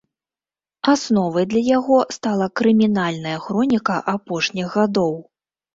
Асновай 0.93 1.45
для 1.51 1.61
яго 1.77 1.97
стала 2.17 2.49
крымінальная 2.61 3.39
хроніка 3.47 4.03
апошніх 4.19 4.67
гадоў. 4.81 5.13